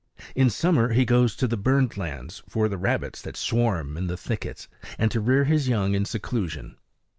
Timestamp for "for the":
2.49-2.79